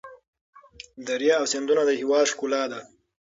درې 1.07 1.29
او 1.39 1.43
سیندونه 1.51 1.81
د 1.85 1.91
هېواد 2.01 2.25
ښکلا 2.31 2.63
ده. 2.71 2.79